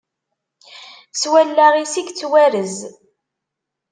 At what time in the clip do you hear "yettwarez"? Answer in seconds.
2.05-2.75